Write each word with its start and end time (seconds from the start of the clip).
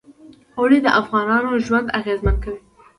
اوړي 0.57 0.79
د 0.83 0.87
افغانانو 1.01 1.51
ژوند 1.65 1.87
اغېزمن 1.99 2.35
کوي. 2.43 2.59